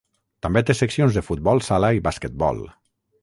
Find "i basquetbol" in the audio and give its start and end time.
1.99-2.65